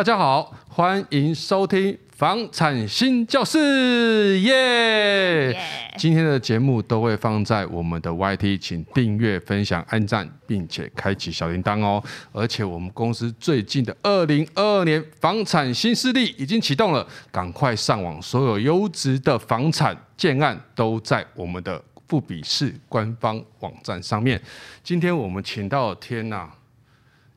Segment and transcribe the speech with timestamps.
[0.00, 5.56] 大家好，欢迎收听房产新教室，耶、yeah!！
[5.98, 12.02] 今天的节目都会放在我们的 YT，请订阅、分享、按赞，并且开启小铃铛哦。
[12.32, 24.40] 而且我们公司最近的二零二二年房产新势力已经启动了，赶快上网，所有优质的房产建案都在我们的富比士官方网站上面。
[24.82, 26.48] 今天我们请到天呐，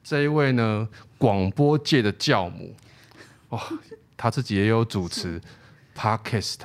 [0.01, 0.87] 这一位呢？
[1.23, 2.75] 广播界的教母，
[3.51, 3.79] 哇、哦，
[4.17, 5.39] 他自己也有主持
[5.95, 6.57] Podcast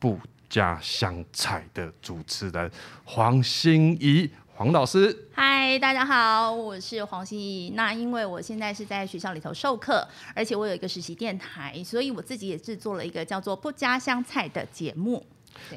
[0.00, 2.68] 不加香菜的主持人
[3.04, 5.16] 黄欣怡黄老师。
[5.32, 7.74] 嗨，大家好，我是黄欣怡。
[7.76, 15.24] 那因为我现在是在学校里头授课，而且我有一个实习电台，所以我自己也制作了一个叫做不加香菜的节目。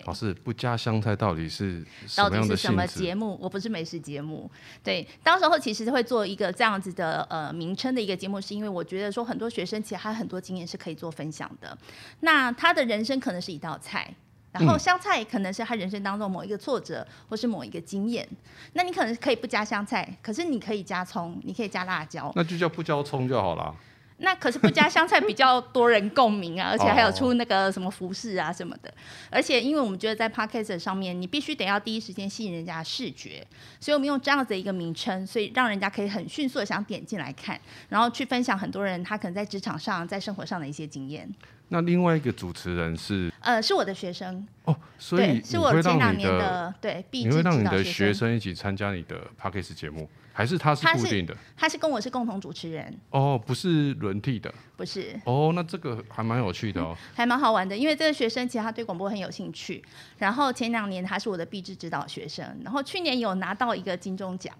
[0.05, 3.37] 老师，不加香菜到底是到底是什么节目？
[3.41, 4.49] 我不是美食节目。
[4.83, 11.77] 对，当时候其实会做一个这样子的呃名称的一个节目，是因为我觉得说很多学生其实还有很多经验是可以做分享的。
[12.19, 14.13] 那他的人生可能是一道菜，
[14.51, 18.27] 然后香菜可能是他人生当中某一个挫折或是某一个经验。
[18.73, 23.75] 那你可能可以不加香菜，可是你可以加葱，你可以加辣椒，那就叫不加葱就好了。
[24.17, 28.93] 那可是不加香菜比较多人共鸣啊， 而且还有出那个什么服饰啊什么的，
[29.29, 33.45] 而且因为我们觉得在 Podcast 上面，你必须得要第一时间吸引人家的视觉，
[33.79, 41.29] 所以我们用这样子的一个名称，所以让人家可以很迅速的想点进来看，然后去分享很多人他可能在职场上、在生活上的一些经验。
[41.69, 43.31] 那另外一个主持人是？
[43.41, 50.09] 呃，是我的学生哦，所以是我前两年的对，你会让你的学生一起参加你的 Podcast 节目？
[50.33, 51.33] 还是他是固定的？
[51.55, 55.53] 他是，跟我是共同主持人哦，不是轮替的，不是哦。
[55.55, 57.77] 那这个还蛮有趣的哦，嗯、还蛮好玩的。
[57.77, 59.81] 因为这个学生其实他对广播很有兴趣，
[60.17, 64.53] 然后前两年他是我的毕制指导学生，然后去年有拿到一个金钟奖。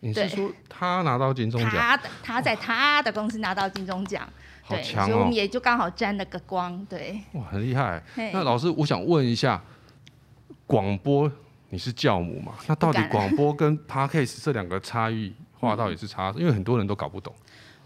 [0.00, 1.70] 你是说他拿到金钟奖？
[1.70, 4.28] 他的他在他的公司拿到金钟奖，
[4.72, 5.06] 好强哦！
[5.06, 8.02] 所以我们也就刚好沾了个光，对，哇，很厉害。
[8.32, 9.62] 那老师，我想问一下，
[10.66, 11.30] 广播。
[11.74, 12.52] 你是教母嘛？
[12.66, 16.30] 那到底广播跟 Podcast 这两个差异化到底是差？
[16.36, 17.34] 因为很多人都搞不懂。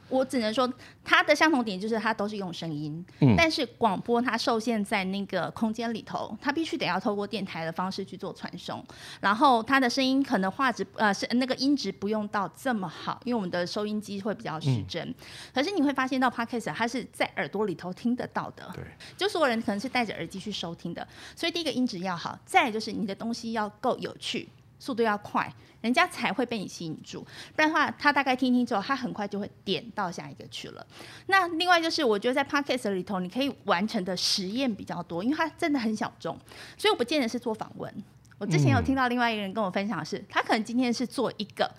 [0.09, 0.73] 我只能说，
[1.05, 8.85] 它的相同点就是它都是用声音，嗯，但是广播它受限在那个空间里头，它必须得要透过电台的方式去做传送，
[9.21, 15.09] 然后它的声音可能画质呃是那个音质不用到这么好，因为我们的收音机会比较失真。
[15.09, 15.15] 嗯、
[15.55, 18.85] 可是你会发现到 Podcast 它是在耳朵里头听得到的，对，
[19.17, 24.49] 就所有人可能是戴着耳机去收听的，所以第一个音质要好，再就是你的东西要够有趣。
[24.79, 27.21] 速度要快，人家才会被你吸引住，
[27.55, 30.87] 不然的话，他大概听听之后，他很快就会点到下一个去了。
[31.27, 36.39] 那另外就是，我觉得在 Podcast 里头，你可以完成的实验比较多，因为它真的很小众，
[36.77, 37.93] 所以我不见得是做访问。
[38.39, 41.71] 我之前有听到另外一个人跟我分享的是，他可能今天是做一个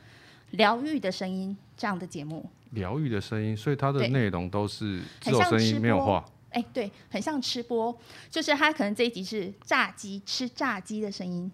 [0.52, 6.25] 疗愈的声音这样的节目，疗愈的声音，所以它的内容都是只有声音没有话。
[6.50, 7.96] 哎，对，很像吃播，
[8.31, 11.52] 就是他可能这一集是炸鸡吃炸鸡的声音。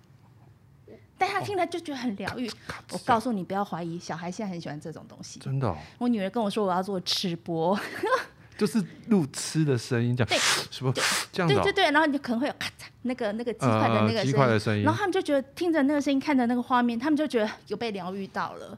[1.23, 2.51] 但他听了就觉得很疗愈。
[2.91, 5.39] 我告诉你，不要怀疑，小孩现在很喜欢这种东西。
[5.39, 7.79] 真的、哦，我女儿跟我说，我要做吃播，
[8.57, 10.37] 就是录吃的声音，这样对，
[10.69, 10.91] 是不
[11.31, 11.47] 这样？
[11.47, 18.77] 对对对，然后你可能会有咔嚓那个那个鸡块的那个鸡块的声音，然后他们就觉得听着那个声音，看着那个画面，他们就觉得有被疗愈到了。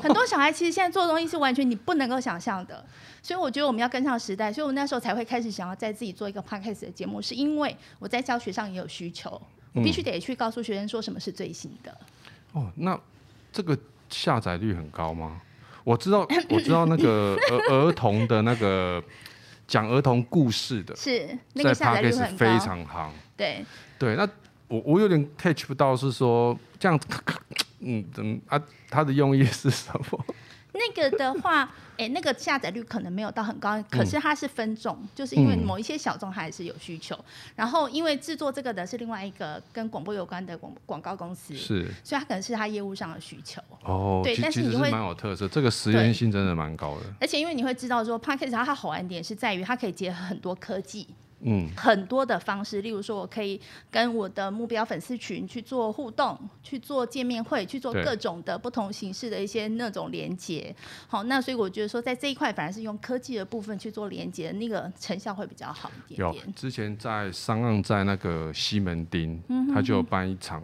[0.00, 2.82] 很多小孩其实现在做的东西是完全你不能够想象的，
[3.20, 9.38] 所以我觉得我们要跟上时代，所以我那时候才会开始想要在自己做一个 podcast 的节目，是因为我在教学上也有需求。
[9.82, 11.96] 必须得去告诉学生说什么是最新的。
[12.52, 12.98] 哦，那
[13.52, 13.76] 这个
[14.08, 15.40] 下载率很高吗？
[15.84, 19.02] 我知道， 我知道那个儿儿童的那个
[19.68, 23.08] 讲儿童故事的，是那个下载率很高，非常夯。
[23.36, 23.64] 对
[23.98, 24.28] 对，那
[24.68, 26.98] 我我有点 catch 不到，是说这样，
[27.80, 28.60] 嗯，怎么啊？
[28.90, 30.24] 它的用意是什么？
[30.76, 37.18] 那个的话，哎、欸，那个下载率可能没有到很高，可是它是分众，嗯，就是因为某一些小众还是有需求。
[37.54, 43.60] 然后，因为制作这个的是另外一个跟广播有关的广广告公司，是，所以它可能是它业务上的需求。
[43.82, 47.06] 哦，对，但是你会蛮有特色，这个实验性真的蛮高的。
[47.20, 51.08] 而且，因为你会知道说，Podcast 它好玩点是在于它可以结合很多科技。
[51.40, 53.60] 嗯，很多的方式，例如说，我可以
[53.90, 60.74] 跟我的目标粉丝群去做互动，去做见面会，去做各种的不同形式的一些那种连接。
[61.06, 66.46] 好，那所以我觉得说，在这一块反而是用科技的部分去做连接，那个成效会比较好一点点。
[66.46, 70.62] 有之前在商岸，在那个西门町，嗯、他就有办一场，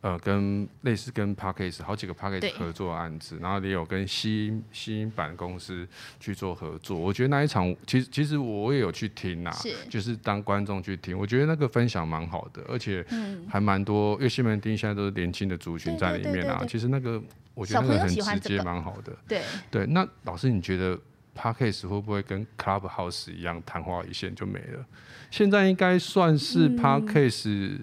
[0.00, 5.86] 呃，跟类似跟 Podcast 好几个 Podcast 合作的案子，然后也有跟新新版公司
[6.18, 6.98] 去做合作。
[6.98, 10.13] 我觉得那一场，其实其实我也有去听啊，是就是。
[10.16, 13.04] 当观众去听，我觉得那个分享蛮好的，而且
[13.48, 14.12] 还蛮多。
[14.14, 16.64] 因为西门町现在都是年轻的族群在里面啊。
[16.68, 17.22] 其实那个
[17.54, 18.08] 我觉得那个很
[18.40, 19.16] 直接，蛮好的。
[19.26, 20.96] 对对，那老师你觉得
[21.34, 24.84] p a r k a s t 会不会跟 Clubhouse 一样昙花一现就没了？
[25.30, 27.78] 现在应该算是 Podcast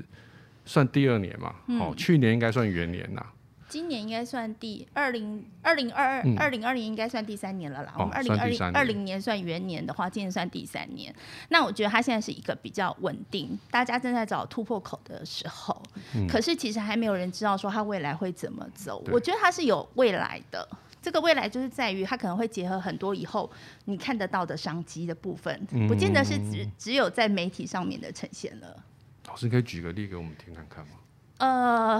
[0.66, 1.56] 算第二年嘛？
[1.68, 3.25] 嗯、哦，去年应该算元年呐。
[3.71, 7.94] 今年应该算第二零二零二二二零二零应该算第三年了啦。
[7.97, 11.15] 我们二零二零二零年算元年的话，今年算第三年。
[11.47, 15.81] 那我觉得它现在是一个比较稳定，大家正在找突破口的时候。
[16.13, 19.01] 嗯、可是其实还没有人知道说它未来会怎么走。
[19.09, 20.68] 我觉得它是有未来的。
[21.01, 23.50] 这个未来就是在于它可能会结合很多以后
[23.85, 28.83] 你看得到的商机的部分，不见得是只只有在媒体上面的呈现了。
[29.29, 30.95] 老师可以举个例给我们听看看吗？
[31.41, 31.99] 呃，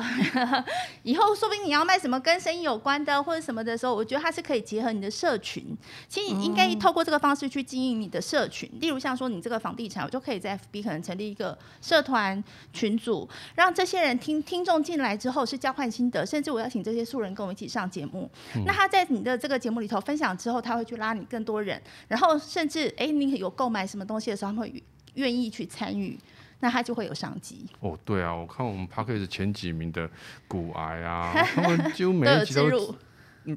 [1.01, 5.75] 以后说不定你要卖什么跟生意有关的或者什么的时候，我觉得它是可以结合你的社群。
[6.07, 8.69] 其实你应该透过这个方式去经营你的社群。
[8.79, 12.41] 例如像说你这个房地产，我就可以在 FB 可能成立一个社团
[12.71, 18.29] 群组，让这些人听听众进来之后是交换心得，甚至我要请这些素人跟我们一起上节目。
[18.63, 24.83] 那他在你的这个节目里头分享之后，他会去拉你更多人，然后甚至哎，你有购买什么东西的时候，他们会
[25.15, 26.15] 愿意去参与。
[26.61, 27.97] 那他就会有商机哦。
[28.05, 30.09] 对啊，我看我们 Podcast 前几名的
[30.47, 32.95] 骨癌啊， 他们几乎每一集都，都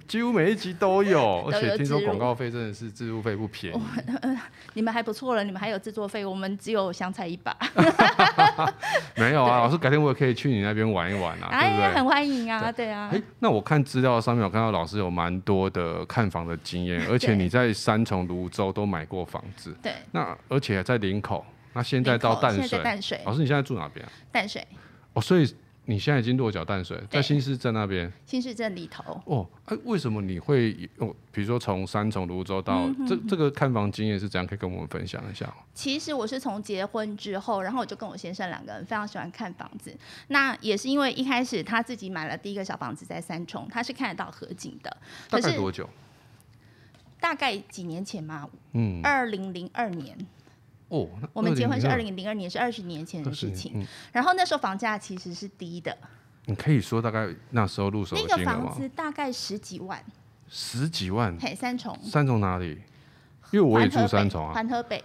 [0.08, 3.80] 几乎每一集都有， 而且听说广告费真的是制作费不便宜。
[4.22, 4.34] 呃，
[4.72, 7.54] 你们还不错了，你们还有制作费，我们只有香菜一把。
[9.16, 11.94] 没有啊，老师改天我也可以去你那边玩一玩啊，哎、对不对？
[11.96, 13.10] 很欢迎啊，对，对啊。
[13.12, 19.76] 哎，那我看资料上面，我看到老师有蛮多的看房的经验，而且你在三重、泸州都买过房子。
[19.82, 19.92] 对。
[20.12, 21.44] 那而且在林口。
[21.74, 23.20] 那现在到淡水，淡水。
[23.24, 24.12] 老师，你现在住哪边啊？
[24.32, 24.66] 淡水。
[25.12, 25.54] 哦，所以
[25.86, 28.10] 你现在已经落脚淡水，在新市镇那边。
[28.24, 29.20] 新市镇里头。
[29.26, 31.14] 哦，哎、啊，为什么你会哦？
[31.30, 34.46] 比如说从三重芦洲到、这这个看房经验是怎样？
[34.46, 35.52] 可以跟我们分享一下。
[35.74, 39.94] 其实我是从结婚之后，然后我就跟我先生两个人非常喜欢看房子。
[40.28, 44.96] 那也是因为一开始他自己买了第一个小房子在三重，他是看得到河景的。
[45.28, 45.88] 大概多久？
[47.20, 48.48] 大概几年前嘛。
[48.72, 49.00] 嗯。
[49.02, 50.16] 二零零二年。
[50.94, 53.72] 哦，我们结婚是二零零二年，是二十年前的事情。
[53.74, 55.96] 嗯、然后那时候房价其实是低的。
[56.46, 60.04] 你可以说大概那时候入手的那个房子大概十几万。
[60.48, 61.36] 十几万？
[61.40, 61.98] 嘿，三重。
[62.02, 62.80] 三重哪里？
[63.50, 64.52] 因为我也住三重啊。
[64.52, 65.02] 环河北。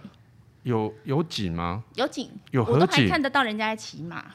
[0.62, 1.82] 有有景吗？
[1.94, 4.34] 有景，有我都还看得到人家在骑马。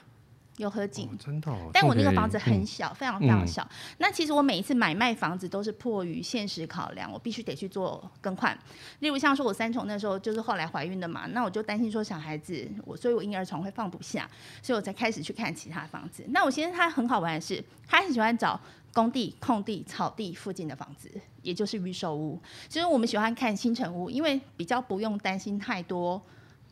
[0.57, 1.69] 有河景，哦，真的，哦。
[1.73, 3.61] 但我那个房子很小，嗯、非常非常小。
[3.63, 8.57] 嗯、那其实我每一次买卖房子都是迫于现实考量，我必须得去做更换。
[8.99, 14.29] 例如像说，我三重那时候就是后来怀孕的嘛，那我就担心说小孩子，我所以我婴儿床会放不下，
[14.61, 16.23] 所以我才开始去看其他房子。
[16.29, 18.57] 那我现在他很好玩的是，他很喜欢找
[18.93, 21.11] 工地、空地、草地附近的房子，
[21.41, 22.41] 也就是预售屋。
[22.69, 26.21] 其实我们喜欢看新城屋，因为比较不用担心太多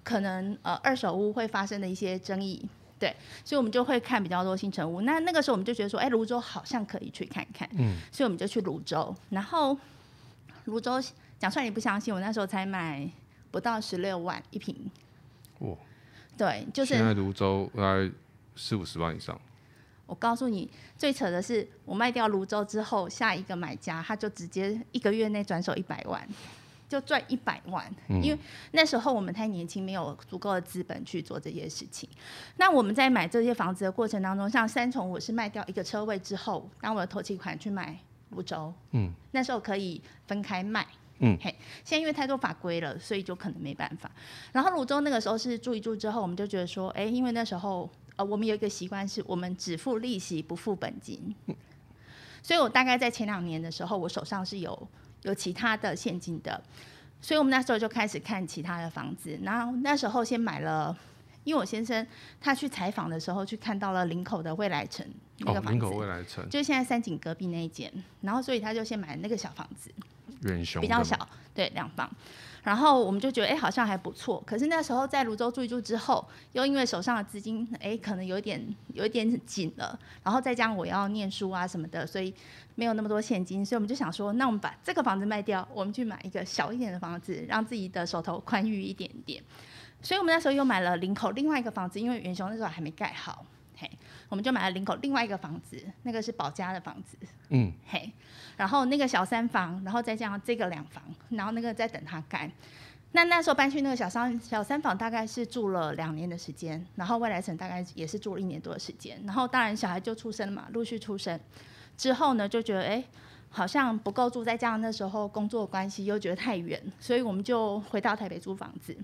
[0.03, 2.65] 可能呃二手屋会发生的一些争议。
[3.03, 3.13] 对，
[3.43, 5.01] 所以我们就会看比较多新城屋。
[5.01, 7.67] 那那个时候我们就觉得说，哎，泸州好像可以去看看。
[7.73, 9.13] 嗯，所以我们就去泸州。
[9.29, 9.77] 然后
[10.63, 11.03] 泸州
[11.37, 13.05] 讲出来你不相信，我那时候才买
[13.51, 14.73] 不到十六万一平。
[15.59, 15.75] 哇！
[16.37, 18.09] 对，就是现在泸州大概
[18.55, 19.37] 四五十万以上。
[20.05, 26.25] 我告诉你，最扯的是，我卖掉泸州之后，下一个买家他就直接一个月内转手一百万。
[26.93, 28.37] 就赚一百万，因为
[28.71, 32.07] 那时候我们太年轻，没有足够的资本去做这些事情。
[32.57, 37.97] 那我们在买这些房子的过程当中，像三重，我是卖掉一个车位之后，当我的头期款去买
[38.29, 40.85] 泸州，嗯，那时候可以分开卖，
[41.17, 41.49] 嗯，嘿，
[41.83, 44.11] 现在因为太多法规了，所以就可能没办法。
[44.51, 51.33] 然后泸州那个时候是住一住之后，我们就觉得说，哎，因为那时候呃，我们有一个习惯是，我们只付利息不付本金，
[52.43, 54.87] 所以我大概在前两年的时候，我手上是有。
[55.23, 56.61] 有其他的现金的，
[57.21, 59.37] 所以我们那时候就开始看其他的房子。
[59.43, 60.95] 然后那时候先买了，
[61.43, 62.05] 因为我先生
[62.39, 65.05] 他去采访的时候去看到了林口的未来城
[65.39, 67.91] 那个房子，林口未来城就是现在三井隔壁那一间。
[68.21, 69.91] 然后所以他就先买了那个小房子，
[70.79, 72.09] 比较小，对，两房。
[72.63, 74.41] 然后我们就觉得，哎，好像还不错。
[74.45, 79.99] 可是那时候在泸州住一住之后，又因为手上的资金，哎，可能有点有一点紧了。
[80.23, 82.33] 然后再加上我要念书啊什么的，所以
[82.75, 83.65] 没有那么多现金。
[83.65, 89.43] 所以我们就想说，那我们把这个房子卖掉，我们去买一个小一点的房子，让自己的手头宽裕一点点。
[90.01, 93.45] 所以我们那时候又买了林口另外一个房子，因为元雄那时候还没盖好。
[94.23, 97.17] 嘿，我们就买了林口另外一个房子，那个是宝家的房子。
[97.49, 98.11] 嗯，嘿，
[98.57, 102.49] 然后那个小三房，然后再加上这个两房，然后那个在等他盖。
[103.11, 111.39] 那那时候搬去那个小三小三房，大概是住了两年的时间，然后未来城大概也是住了一年多的时间，然后当然小孩就出生了嘛，陆续出生
[111.95, 113.03] 之后呢，就觉得哎，
[113.51, 118.97] 好像不够住，再加上那时候工作关系又觉得太远，所以我们就回到台北租房子。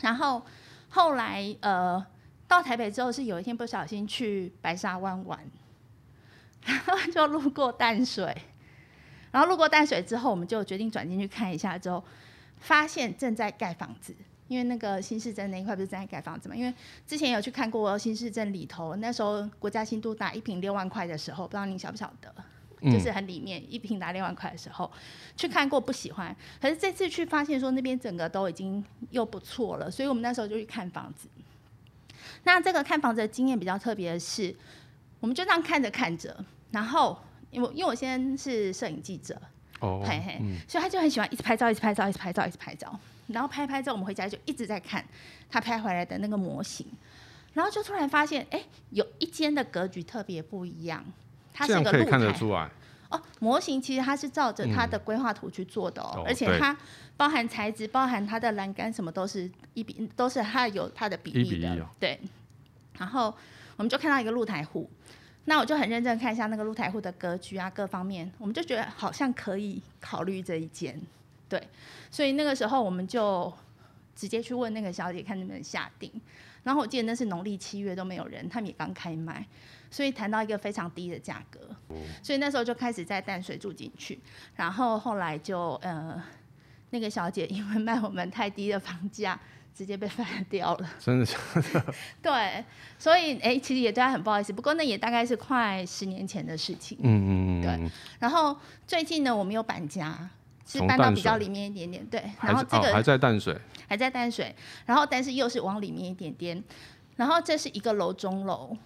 [0.00, 0.42] 然后
[0.88, 2.04] 后来呃。
[2.48, 5.38] 到台北之后，是有一天不小心去白沙湾玩，
[6.64, 8.36] 然后就路过淡水，
[9.30, 12.02] 然后路过淡水之后，我们就决定转进去看一下，之后
[12.56, 14.12] 发现正在盖房子。
[14.48, 16.56] 因为那个新市镇那一块不是正在盖房子嘛？
[16.56, 16.72] 因为
[17.06, 22.34] 之前有去看过新市镇里头，那时候国家新都打一坪六万块的时候，不知道您晓不晓得？
[22.90, 24.90] 就是很里面一坪打六万块的时候，
[25.36, 26.34] 去看过不喜欢。
[26.62, 31.28] 可是这次去发现说那边整个都已经又不错了，所以我们那时候就去看房子。
[32.44, 34.54] 那这个看房子的经验比较特别的是，
[35.20, 37.18] 我们就这样看着看着，然后
[37.50, 39.40] 因为因为我现在是摄影记者，
[39.80, 42.98] 哦，嘿嘿，所以他就很喜欢一直拍照，一直拍照，一直拍照，一直拍照。
[43.28, 45.04] 然后拍拍之后，我们回家就一直在看
[45.50, 46.86] 他拍回来的那个模型，
[47.52, 51.04] 然后就突然发现，哎，有一间的格局特别不一样。
[51.52, 52.70] 它是个这样可以看得出来
[53.08, 53.22] 哦。
[53.40, 56.76] 模型其实它是照着它的规划图去做的哦，嗯、而且它
[57.16, 61.86] 包含材质、包含它的栏杆什么都是一比，都是它有它的比例的。
[61.98, 62.18] 对。
[62.98, 63.32] 然后
[63.76, 64.90] 我们就看到一个露台户，
[65.44, 71.00] 那我就很认真看一下那个露台户的格局啊，各方面，我们就觉得好像可以考虑这一间。
[71.48, 71.62] 对，
[72.10, 73.52] 所以那个时候我们就
[74.16, 76.10] 直接去问那个小姐看能不能下定，
[76.64, 79.46] 然后我记得那是农历七月都没有人，他们也刚开卖，
[79.90, 81.60] 所以谈到一个非常低的价格，
[82.22, 84.18] 所以那时候就开始在淡水住进去，
[84.56, 86.22] 然后后来就呃
[86.90, 89.38] 那个小姐因为卖我们太低的房价，
[89.74, 90.90] 直接被 翻掉了。
[90.98, 91.38] 真的假
[91.72, 91.94] 的？
[92.22, 92.64] 对，
[92.98, 96.98] 所以哎，其实也对她很不好意思，不过那也大概是快十年前的事情。
[97.02, 97.62] 嗯嗯嗯。
[97.62, 100.30] 对，然后最近呢，我们又搬家。
[100.70, 104.54] 是搬到比较里面一点点，对，然后这个、哦、还在淡水，还在淡水，
[104.84, 106.62] 然后但是又是往里面一点点，
[107.16, 108.76] 然后这是一个楼中楼，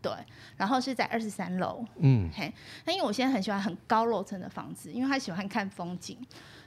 [0.00, 0.12] 对，
[0.56, 2.52] 然后是在二十三楼，嗯，嘿，
[2.84, 6.16] 那因为我现在很喜欢很高楼层的房子，因为他喜欢看风景，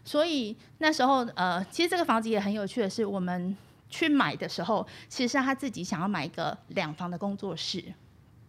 [0.04, 3.56] 所以那时候呃，其实这个房子也很有趣的是，我们
[3.90, 7.84] 去买的时候，其实是他自己想要买一个两房的工作室，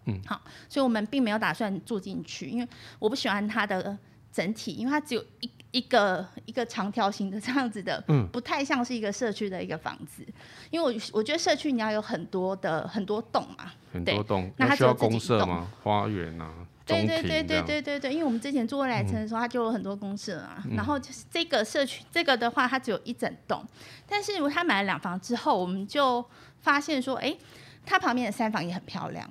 [0.06, 3.96] 嗯，好，所以我们并没有打算住进去，因为我不喜欢它的。
[4.34, 10.24] 整体，因为它只有一一个一个长条形的这样子的，嗯，不太像是一个社区的一个房子。
[10.70, 15.68] 因为我我觉得社区你要有很多的很多栋嘛，很多栋，那它需要公社吗？
[15.82, 16.52] 花园啊，
[16.86, 20.62] 对对对对对对对，因为我们之前住未来城的时候，它就有很多公社啊。
[20.66, 23.64] 嗯、然后就是这个社区这个的话，它只有一整栋。
[24.06, 26.24] 但是如果他买了两房之后，我们就
[26.60, 27.34] 发现说，哎，
[27.86, 29.26] 它旁边的三房也很漂亮。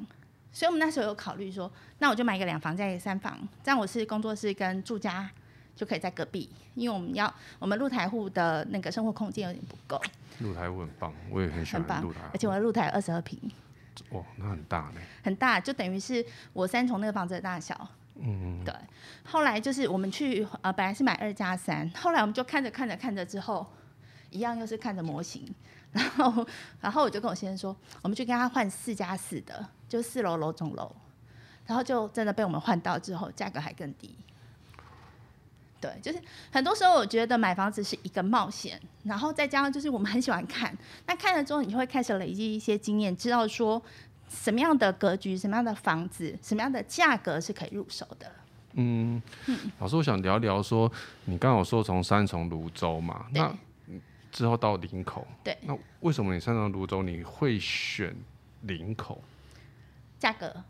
[0.52, 5.30] 所以我们那时候有考虑说，那我就买一个两房加一个三房，这样我是工作室跟住家
[5.82, 10.00] 就可以在隔壁，因为我们要我们露台户的那个生活空间有点不够。
[10.38, 13.40] 露台户很棒，我也很喜欢露台，而且我的露台有二十二平。
[14.12, 15.02] 哦，那很大呢。
[15.24, 16.24] 很大，就等于是
[16.54, 17.76] 我三重那个房子的大小。
[18.18, 18.64] 嗯嗯。
[18.64, 18.72] 对。
[19.24, 23.66] 后来就是我们去呃，本来是买二加三，后来我们就看着看着看着之后，
[24.30, 25.52] 一样又是看着模型。
[25.92, 26.48] 然后，
[26.80, 30.96] 然后我就跟我先生说，我们去跟他换四加四的，就四楼楼中楼，
[31.66, 34.16] 然后就真的被我们换到之后，价格还更低。
[35.82, 36.22] 对，就是
[36.52, 40.74] 很多时候我觉得买房子是一个冒险，然后再加上就是我们很喜欢看，
[41.08, 43.82] 那看了之后你就会开始累积一些经验，知道说
[44.30, 48.32] 什么样的格局、什么样的房子、什么样的价格是可以入手的。
[48.76, 50.90] 嗯，嗯老师，我想聊聊说，
[51.26, 53.54] 你刚好说从三重泸州嘛，那。
[54.32, 58.16] 之后到林口，对，那为什么你三重泸州你会选
[58.62, 59.22] 林口？
[60.20, 60.64] 价格，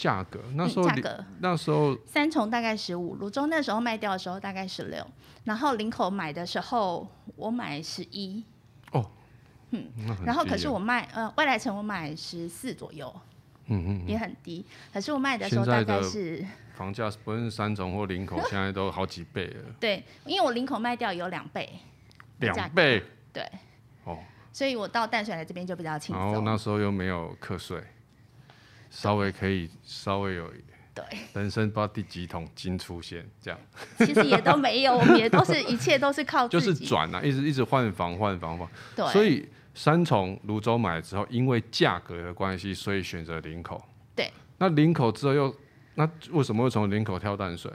[0.00, 5.06] 价格，那时候价格，那时候三重大概十五，芦洲那时候卖掉的时候大概十六，
[5.44, 8.42] 然后林口买的时候我买十一，
[8.92, 9.10] 哦，
[9.72, 9.86] 嗯，
[10.24, 13.14] 然后可是我卖呃未来城我买十四左右，
[13.66, 16.42] 嗯嗯，也很低，可是我卖的时候大概是
[16.72, 21.68] 房价不论是三重或林口现在都好几倍了， 对，因为我林口卖掉有两倍。
[22.38, 23.04] 两倍，
[23.34, 23.46] 对，
[24.04, 24.16] 哦，
[24.50, 26.24] 所以我到淡水来这边就比较轻松。
[26.24, 27.78] 然后那时候又没有课税，
[28.90, 30.52] 稍微可以稍微有，
[30.92, 33.58] 对，人生不知道第几桶金出现这样。
[33.98, 38.68] 其实也都没有，我们也都是一切都是靠就是转啊，一直一直换房换房换。
[38.96, 43.80] 对，所以三重泸州买了之后，因为价格的关系，所以选择林口。
[44.14, 45.54] 对，那林口之后又，
[45.94, 47.70] 那为什么会从林口跳淡水？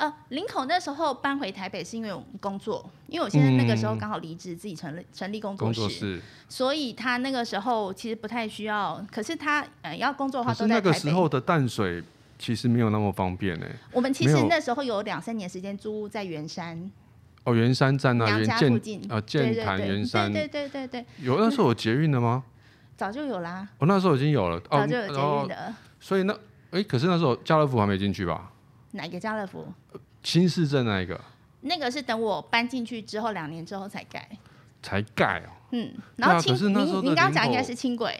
[0.00, 9.04] 呃，林口那时候搬回台北是因为我们工作，因为我现在那个时候刚好离职，自己成立成立工作室，工作室，所以他那个时候其实不太需要。
[9.12, 10.88] 可是他呃要工作的话都在台北。
[10.88, 12.02] 那个时候的淡水
[12.38, 13.66] 其实没有那么方便呢。
[13.92, 16.90] 我们其实那时候有两三年时间租在圆山。
[17.44, 21.06] 哦，圆山站那边家附近啊，建潭圆山，对对对对对。
[21.22, 22.42] 有那时候有捷运的吗？
[22.96, 23.68] 早就有啦。
[23.78, 25.66] 哦，那时候已经有了，早就有捷运的。
[25.68, 26.34] 哦、所以那
[26.70, 28.50] 哎，可是那时候家乐福还没进去吧？
[28.92, 29.66] 哪个家乐福？
[30.22, 31.20] 新市镇那一个？
[31.62, 34.28] 那个是等我搬进去之后两年之后才盖。
[34.82, 35.50] 才盖哦。
[35.72, 38.18] 嗯，然后轻，你你刚刚讲应该是轻轨。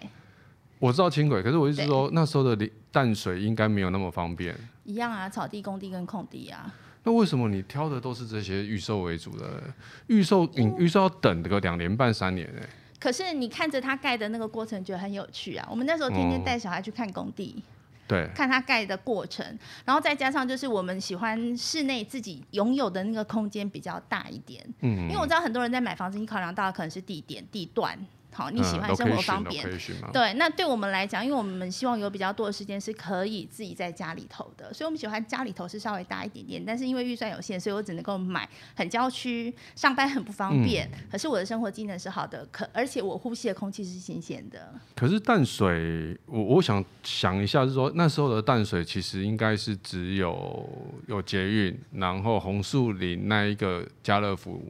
[0.78, 4.54] 我知道轻轨，可是我一直说那时候的淡水应该没有那么方便。
[4.84, 6.72] 一样啊，草地、工地跟空地啊。
[7.02, 9.62] 那为什么你挑的都是这些预售为主的？
[10.06, 12.68] 预售你预售要等个两年半三年哎、欸。
[12.98, 15.66] 可是你看着他盖的那个过程，觉得很有趣啊。
[15.70, 17.54] 我们那时候天天带小孩去看工地。
[17.56, 17.62] 嗯
[18.10, 19.46] 对，看它盖的过程，
[19.84, 27.96] 然后再加上就是我们喜欢室内自己拥有的那个空间比较大一点，嗯，因为我知道很多人在买房子，你考量到的可能是地点、地段。
[28.32, 30.32] 好，你喜欢生活方便，嗯、对。
[30.34, 36.62] 那对我们来讲，因为我们希望有比较多的时间是可以自己在家里头的，所以我们喜欢家里头是稍微大一点点。
[36.64, 40.88] 但是因为预算有限，所以我只能够买很郊区，上班很不方便。
[40.92, 44.72] 嗯、可是我的生活机能是好的，可而且我呼吸的空气是新鲜的。
[44.94, 50.68] 可是淡水，我我想想一下，是说那时候的淡水其实应该是只有
[51.08, 54.62] 有捷运，然后红树林那一个家乐福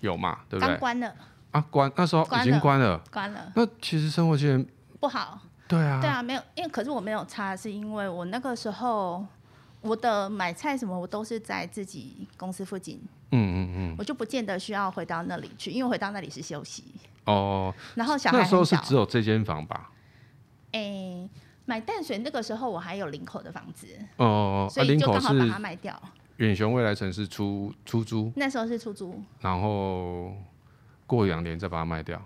[0.00, 0.70] 有嘛，对不对？
[0.70, 1.14] 刚关了。
[1.54, 3.52] 啊，关那时候已经关了，关了。
[3.54, 4.66] 那其实生活机能
[4.98, 5.38] 不好。
[5.68, 9.24] 对啊，对啊，没有，因为可是我没有差，是因为我那个时候
[9.80, 13.00] 我的买菜什么，我都是在自己公司附近。
[13.30, 13.96] 嗯嗯嗯。
[13.96, 16.84] 我就不见得需要回到那里去，因为回到那里是休息。
[17.26, 17.72] 哦。
[17.94, 19.90] 然后小孩那时候是只有这间房吧？
[20.72, 21.30] 哎、欸，
[21.66, 23.86] 买淡水那个时候我还有林口的房子。
[24.16, 24.66] 哦。
[24.68, 25.96] 所以就刚好把它卖掉。
[26.38, 28.32] 远雄未来城市出出租。
[28.34, 29.22] 那时候是出租。
[29.38, 30.32] 然后。
[31.06, 32.20] 过两年再把它卖掉，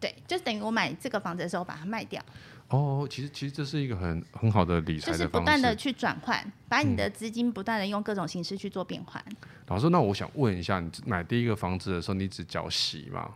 [0.00, 2.22] 对，就等于我买这个房子的时候把它卖掉。
[2.68, 9.22] 哦，其实其实这是一个很很好的理财的方式，就是不断的去转换，把你的资金不断的用各种形式去做变换。
[9.28, 9.36] 嗯。
[9.66, 13.28] 老师，那我想问一下，你买第一个房子的时候，你只缴息吗？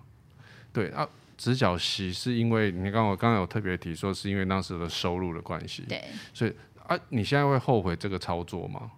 [0.73, 5.83] 对啊，只缴息是因为你刚我刚刚有特别提说，是因为当时的收入的关系。
[5.89, 6.55] 对，所以
[6.87, 8.91] 啊，你现在会后悔这个操作吗？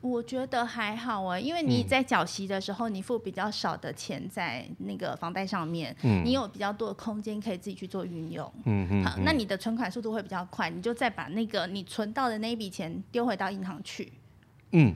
[0.00, 14.12] 我觉得还好啊，因为你在缴息的时候，你付比较少的钱在那个房贷上面，嗯，你有比较多的空间可以自己去做运用，嗯嗯，好，那你的存款速度会比较快，你就再把那个你存到的那一笔钱丢回到银行去，
[14.70, 14.94] 嗯，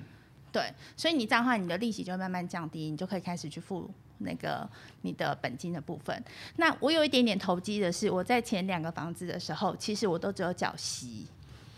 [0.52, 4.68] 对，所以你这样的话，你的利息就会慢慢降低，你就可以开始去付那个
[5.00, 6.22] 你的本金的部分。
[6.56, 11.26] 那我有一点点投机的是，我在前两个房子的时候，其实我都只有缴息。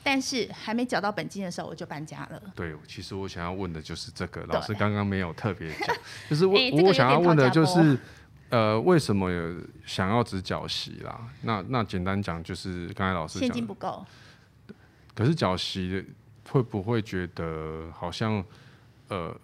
[0.05, 2.41] 但是还没缴到本金的时候，我就搬家了。
[2.55, 5.97] 对，其实我想要问的就是这个，老师刚刚没有特别讲，
[6.29, 7.99] 就是我、我想要问的就是，
[8.51, 11.19] 呃，为什么有想要只缴息啦？
[11.41, 14.05] 那那简单讲就是刚才老师讲，现金不够。
[15.15, 16.05] 可是缴息
[16.51, 18.45] 会不会觉得好像
[19.09, 19.35] 呃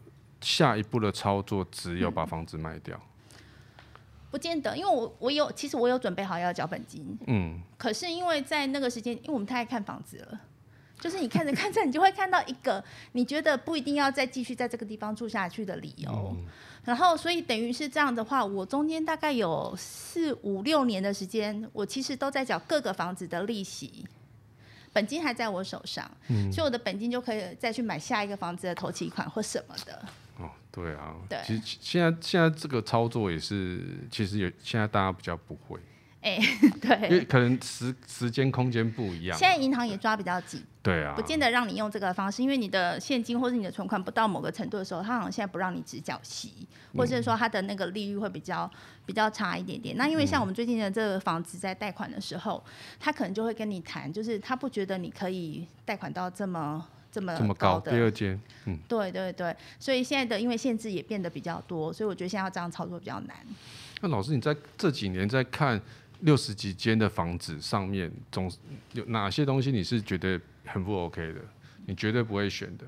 [0.43, 2.97] 下一步的操作只有把房子卖掉？
[2.97, 3.07] 嗯
[4.31, 7.19] 不见得，因为我我有，其实我有准备好要缴本金。
[7.27, 7.61] 嗯。
[7.77, 10.41] 可是因为在那个时间，因为我们太爱看房子了，
[11.01, 16.37] 就是你看着看着，你就会看到一个你觉得不一定要再继续在这个地方住下去的理由。
[16.37, 16.47] 嗯。
[16.85, 24.07] 然后，所以等于是这样的话，我中间大概有四五六年的时间，我其实都在缴各个房子的利息，
[24.93, 26.11] 本金还在我手上。
[26.29, 26.53] 嗯。
[26.53, 30.07] 所以我的本金就可以再去买下一个房子的头期款或什么的。
[30.39, 35.79] 哦，对啊，对，其实现在现在这个操作也是，其实也现在大家比较不会，
[36.23, 48.71] 哎、欸，对，因为可能时时间空间不一样，现在银行也抓比较紧，对啊，不见得让你用这个方式，因为你的现金或者你的存款不到某个程度的时候，他好像现在不让你只缴息，或者是说他的那个利率会比较
[49.07, 49.97] 比较差一点点。
[49.97, 52.63] 那因为像我们最近的这个房子在贷款的时候，
[52.99, 56.87] 他可能就会跟你谈，就是他不觉得你可以贷款到这么。
[57.13, 63.37] 这么，这么高的第二间，嗯，对对对，所以现在的因为限制也变得比较多，所以我觉得现在要这样操作比较难。
[64.01, 65.81] 那老师，你在这几年在看
[66.21, 68.51] 六十几间的房子上面，总
[68.93, 71.41] 有哪些东西你是觉得很不 OK 的？
[71.87, 72.87] 你绝对不会选的？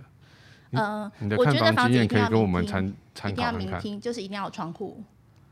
[0.71, 3.61] 嗯、呃，你的看房经验可以跟我们参参考看看。
[3.61, 5.03] 一定要明厅，就是一定要有窗户。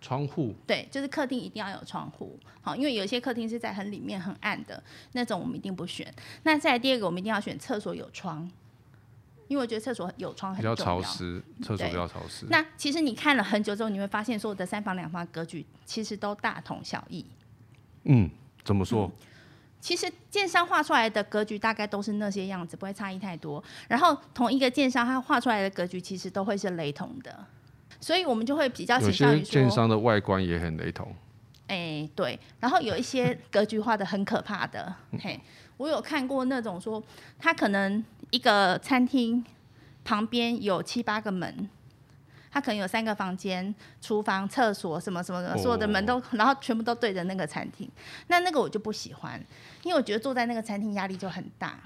[0.00, 0.54] 窗户？
[0.66, 2.38] 对，就是客厅一定要有窗户。
[2.62, 6.10] 好，因为有些客厅是在很里面很暗的那种，我们一定不选。
[6.44, 8.50] 那再来第二个，我们一定要选厕所有窗。
[9.48, 10.76] 因为我觉得厕所有窗很重要。
[10.76, 12.46] 比较潮湿，厕所比较潮湿。
[12.48, 17.26] 那其实你看了很久之后，你会发现所有的三房两房格局其实都大同小异。
[18.04, 18.30] 嗯，
[18.64, 19.04] 怎么说？
[19.04, 19.26] 嗯，
[19.80, 23.62] 其实建商画出来的格局大概都是那些样子，不会差异太多。
[23.88, 27.46] 然后同一个建商他画出来的格局其实都会是雷同的，
[28.00, 31.06] 所以我们就会比较倾向于说，有些建商的外观也很雷同。
[31.66, 32.38] 哎、欸，对。
[32.58, 35.40] 然后有一些格局画的很可怕的，嘿。
[35.76, 37.02] 我有看过那种说，
[37.38, 39.42] 他可能一个餐厅
[40.04, 41.70] 旁边有七八个门，
[42.50, 47.88] 他可能有三个房间、厨房、厕所什么什么的，所有的门都，然后全部都对着那个餐厅。
[48.26, 49.40] 那那个我就不喜欢，
[49.82, 51.78] 因为我觉得坐在那个餐厅压力就很大。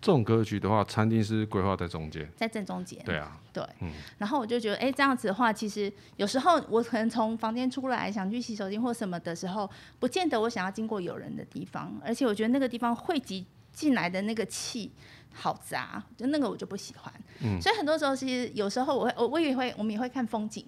[0.00, 3.00] 这种格局的话，餐厅是规划在中间，在正中间。
[3.04, 3.92] 对啊，对，嗯。
[4.18, 14.90] 然后我就觉得，哎，这样子的话，其实有时候我可能从房间出来想去洗手间或什么的时候，不见得我想要经过有人的地方，而且我觉得那个地方汇集进来的那个气
[15.32, 17.12] 好杂，就那个我就不喜欢。
[17.40, 17.60] 嗯。
[17.60, 20.64] 所以很多时候，其实有时候我会，我我也会，我们也会看风景。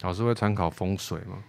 [0.00, 1.42] 老师会参考风水吗？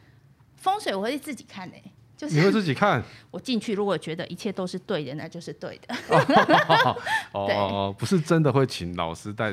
[0.56, 1.92] 风水我会自己看诶、欸。
[2.30, 3.04] 你会自己看？
[3.32, 5.96] 我进去，如果觉得一切都是对的，那就是对的。
[7.32, 9.52] 哦， 不是真的会请老师带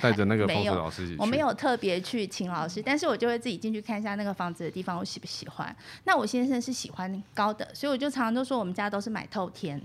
[0.00, 1.18] 带着那个风水 老师一起去。
[1.18, 5.76] 我没有特别去请老师，但是我就会自己进去看一下那个房子的地方，我喜不喜欢。
[6.04, 9.82] 那我先生是喜欢高的，所以我就常常都说我们家都是买，透天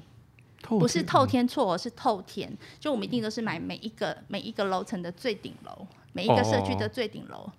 [0.67, 2.51] 不是透天错，是透天。
[2.79, 7.49] 就我们一定都是买每一个每一个楼层的最顶楼，每一个社区的最顶楼。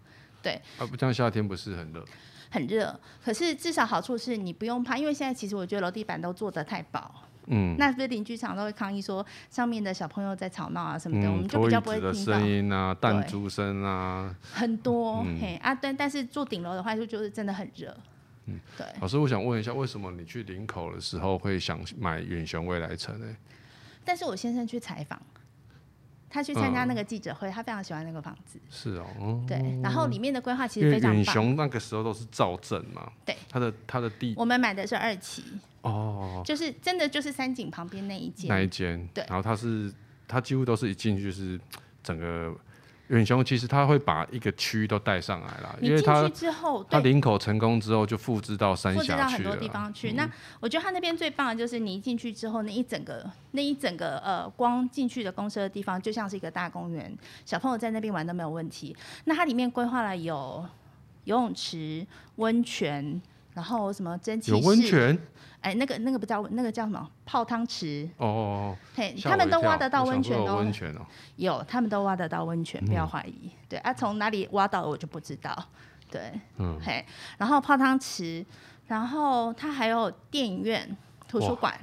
[0.42, 0.60] 对。
[0.78, 2.04] 啊，不像夏天不是很热。
[2.50, 7.12] 很热，可是至少好处是你不用怕，因为现在其实我觉得楼地板都做得太薄，
[7.46, 17.92] 嗯，那不是邻居常都会抗议说上面的小朋友在吵闹啊什么的，嗯、我们就比较不会听到声音啊，弹珠声啊，很多，嗯、嘿啊，但但是住顶楼的话就就是真的很热，
[18.46, 18.87] 嗯，对。
[19.00, 23.26] 老师，我想问一下，为什么你去林口的时候会想买远雄未来城呢？
[24.04, 25.20] 但是我先生去采访。
[26.28, 28.59] 他去参加那个记者会，嗯、他非常喜欢那个房子。
[28.68, 31.14] 是哦，嗯、对，然后里面的规划其实非常棒。
[31.14, 35.44] 远雄那个时候都是造镇嘛，对，他的他的地，我们买的是二期，
[35.83, 39.94] 哦，就是真的就是山景旁边那一间，那一间，对，然后他是
[40.26, 41.61] 他几乎都是一进去就是
[42.02, 42.52] 整个。
[43.08, 50.12] 远雄其实他会把一个区都带上来了，因为他之后他林口成功之后就复制到三峡去了，复制到很多地方去。
[50.12, 57.14] 嗯、那我觉得他那边最棒的就是你一进去之后，那一整个那一整个呃光进去的公车的地方就像是一个大公园，
[57.44, 58.96] 小朋友在那边玩都没有问题。
[59.26, 60.64] 那它里面规划了有
[61.24, 63.20] 游泳池、温泉，
[63.54, 64.50] 然后什么蒸汽。
[64.50, 65.18] 有温泉。
[65.60, 71.00] 哎，那个那个不叫那个叫什么泡汤池哦，哦哦，嘿，他们都挖得到温泉哦，温泉哦，
[71.36, 73.46] 有，他们都挖得到温泉，不要怀疑。
[73.46, 75.56] 嗯、对啊，从哪里挖到的我就不知道。
[76.10, 77.02] 对，嗯，嘿，
[77.38, 78.44] 然后泡汤池，
[78.88, 80.94] 然后它还有电影院、
[81.26, 81.74] 图书馆，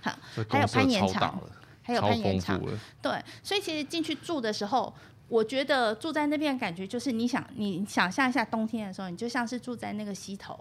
[0.00, 0.10] 好，
[0.48, 1.38] 还有攀岩场，
[1.82, 2.58] 还有攀岩场。
[3.02, 4.90] 对，所以其实进去住的时候，
[5.28, 10.58] 我觉得住在那边的感觉就是，你想你想象一下冬天的时候，你就像是住在那个溪头。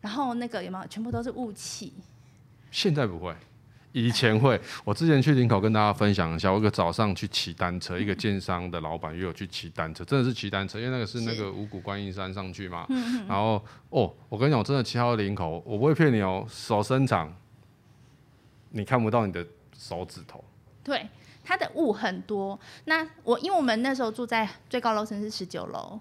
[0.00, 1.92] 然后那个有没有全部都是雾气？
[2.70, 3.34] 现在不会，
[3.92, 4.60] 以前会。
[4.84, 12.86] 我之前去林口跟大家分享一下，我一个早上去骑单车，嗯、一个建商的老板约我去骑单车，真的是骑单车，因为那个是那个五股观音山上去嘛。
[12.90, 17.34] 嗯、然后哦，我跟你讲，我真的骑到林口，我不会骗你哦，手伸长，
[18.70, 19.44] 你看不到你的
[19.76, 20.44] 手指头。
[20.84, 21.08] 对，
[21.42, 22.60] 它的雾很多。
[22.84, 25.98] 那我因为我们那时候住在最高楼层是十九楼，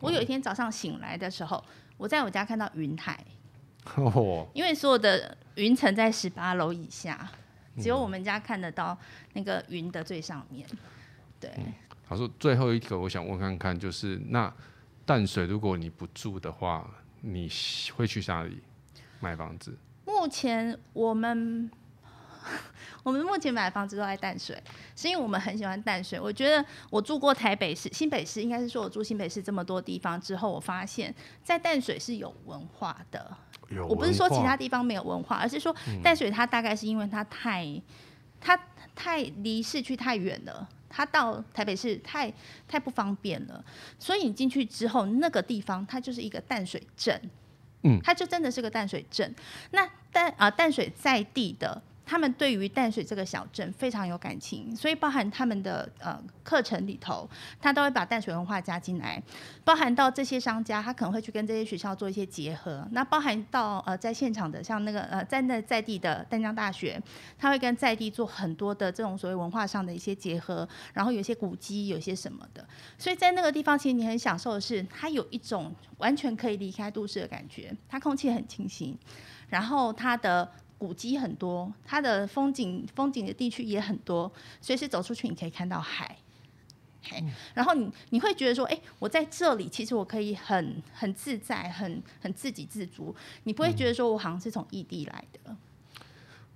[0.00, 1.64] 我有一天早上醒来的时候。
[1.94, 3.24] 嗯我在我家看到云海，
[3.94, 7.30] 哦，因为所有的云层在十八楼以下，
[7.78, 8.98] 只有我们家看得到
[9.34, 10.66] 那个云的最上面。
[11.38, 11.50] 对，
[12.08, 14.52] 他说最后一个，我想问看看，就是那
[15.06, 17.48] 淡水，如果你不住的话，你
[17.94, 18.60] 会去哪里
[19.20, 19.76] 买房子？
[20.04, 21.70] 目前我们。
[23.02, 24.56] 我们目前买的房子都在淡水，
[24.96, 26.18] 是因为我们很喜欢淡水。
[26.18, 33.36] 我觉得我住过台北市、新北市，应该是说我住新北市这么多地方之后，我发现，在淡水是有文化的。
[33.88, 37.66] 我不是说其他地方没有文化，而是说淡水它大概是因为它太、
[38.40, 38.58] 它
[38.94, 42.32] 太离市区太远了，它到台北市太
[42.68, 43.64] 太不方便了，
[43.98, 47.20] 所以你进去之后，那个地方它就是一个淡水镇，
[47.82, 49.34] 嗯，它就真的是个淡水镇。
[49.72, 51.82] 那淡啊、呃、淡水在地的。
[52.06, 57.28] 他们对于淡水这个小镇非常有感情，所以包含他们的呃课程里头，
[57.60, 59.22] 他都会把淡水文化加进来。
[59.64, 62.86] 包含到这些商家，他可能会去跟这些学校做一些结合。
[62.92, 67.00] 那包含到呃在现场的，像那个呃在那在地的淡江大学，
[67.38, 72.66] 他会跟在地做很多的这种所谓文化上的一些结合，然后有些古迹，有些什么的。
[72.98, 78.98] 所以在那个地方，其实你很享受的是，它有一种完全可以离开都市的感觉，它空气很清新，
[79.48, 80.50] 然后它的。
[80.84, 86.14] 古迹很多，它的风景风景的地区也很多，随时走出去你可以看到海，
[87.02, 95.40] 嘿，然后你你会觉得说，哎，我在这里其实我可以很很自在，很很自给自足，你不会觉得说我好像是从异地来的。
[95.46, 95.56] 嗯、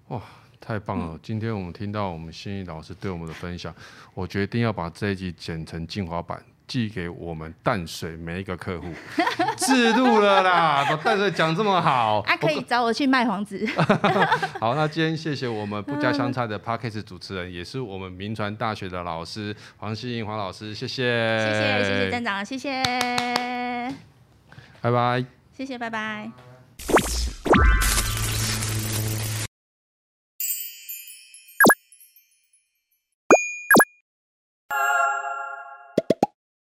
[0.08, 0.22] 哇，
[0.60, 1.14] 太棒了！
[1.14, 3.74] 嗯、今天我们听到我们心怡老师对我们的分享，
[4.12, 6.44] 我决定要把这一集剪成精华版。
[6.68, 8.87] 寄给我们淡水每一个客户，
[9.57, 10.85] 制度了啦！
[10.88, 13.66] 把淡水讲这么好，啊，可以找我去卖房子。
[14.61, 21.02] 好，那今天谢谢我们不加香菜的 Podcast 主持人，嗯、也是我们民传大学的老师黄希莹黄老师，谢谢，
[21.38, 22.83] 谢谢，谢谢站长，谢谢，
[24.83, 25.24] 拜拜，
[25.57, 26.31] 谢谢，拜拜。